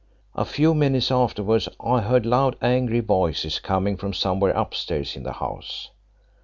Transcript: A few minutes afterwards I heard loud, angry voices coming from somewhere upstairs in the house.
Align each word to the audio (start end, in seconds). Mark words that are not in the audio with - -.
A 0.33 0.45
few 0.45 0.73
minutes 0.73 1.11
afterwards 1.11 1.69
I 1.79 2.01
heard 2.01 2.25
loud, 2.25 2.55
angry 2.59 3.01
voices 3.01 3.59
coming 3.59 3.97
from 3.97 4.13
somewhere 4.13 4.51
upstairs 4.53 5.15
in 5.15 5.21
the 5.21 5.33
house. 5.33 5.91